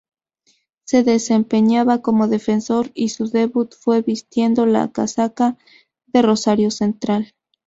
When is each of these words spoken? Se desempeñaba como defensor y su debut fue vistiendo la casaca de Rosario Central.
Se 0.83 1.03
desempeñaba 1.03 2.01
como 2.01 2.27
defensor 2.27 2.89
y 2.95 3.09
su 3.09 3.27
debut 3.27 3.71
fue 3.79 4.01
vistiendo 4.01 4.65
la 4.65 4.91
casaca 4.91 5.59
de 6.07 6.23
Rosario 6.23 6.71
Central. 6.71 7.35